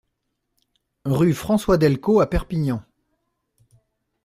Rue 1.05 1.35
François 1.35 1.77
Delcos 1.77 2.21
à 2.21 2.25
Perpignan 2.27 2.81